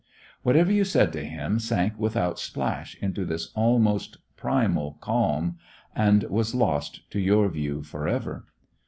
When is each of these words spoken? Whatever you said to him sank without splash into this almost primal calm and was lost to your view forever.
Whatever 0.41 0.71
you 0.71 0.83
said 0.83 1.13
to 1.13 1.23
him 1.23 1.59
sank 1.59 1.93
without 1.99 2.39
splash 2.39 2.97
into 3.03 3.23
this 3.23 3.51
almost 3.53 4.17
primal 4.35 4.97
calm 4.99 5.59
and 5.95 6.23
was 6.23 6.55
lost 6.55 7.07
to 7.11 7.19
your 7.19 7.49
view 7.49 7.83
forever. 7.83 8.47